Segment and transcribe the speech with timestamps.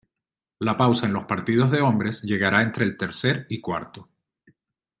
[0.57, 4.09] La pausa en los partidos de hombres llegará entre el tercer y cuarto.